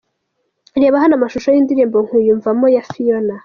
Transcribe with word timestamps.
Reba 0.81 1.01
hano 1.03 1.13
amashusho 1.15 1.49
y’indirimbo’ 1.51 1.97
Nkwiyumvamo’ 2.05 2.65
ya 2.75 2.83
Phiona. 2.89 3.33